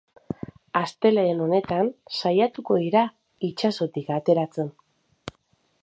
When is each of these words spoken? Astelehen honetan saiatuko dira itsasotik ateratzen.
Astelehen 0.79 1.43
honetan 1.47 1.91
saiatuko 2.21 2.79
dira 2.87 3.05
itsasotik 3.51 4.11
ateratzen. 4.17 4.77